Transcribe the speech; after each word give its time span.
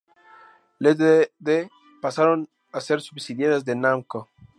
Ltd., 0.79 1.59
pasaron 2.01 2.49
a 2.77 2.79
ser 2.87 2.99
subsidiarias 3.01 3.65
de 3.65 3.75
Namco. 3.75 4.19